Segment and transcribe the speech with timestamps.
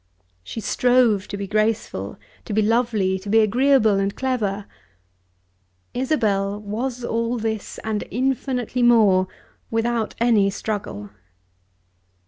[0.43, 4.65] She strove to be graceful, to be lovely, to be agreeable and clever.
[5.93, 9.27] Isabel was all this and infinitely more
[9.69, 11.11] without any struggle.